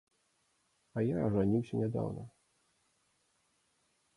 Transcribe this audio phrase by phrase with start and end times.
[0.97, 2.23] А я ажаніўся нядаўна.